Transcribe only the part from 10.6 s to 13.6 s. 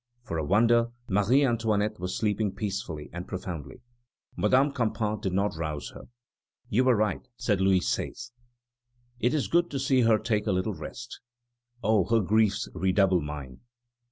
rest. Oh! her griefs redouble mine!"